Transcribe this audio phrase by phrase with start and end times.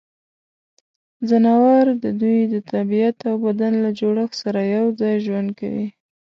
[1.29, 5.87] ځناور د دوی د طبعیت او بدن له جوړښت سره یوځای ژوند کوي.